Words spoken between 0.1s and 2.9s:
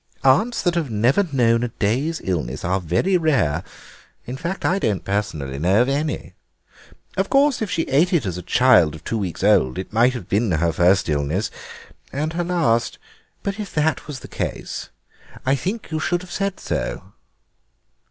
Aunts that have never known a day's illness are